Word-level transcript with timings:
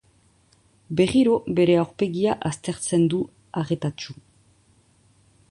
Berriro 1.01 1.35
bere 1.59 1.75
aurpegia 1.81 2.33
aztertzen 2.51 3.07
du 3.15 3.21
arretatsu. 3.63 4.19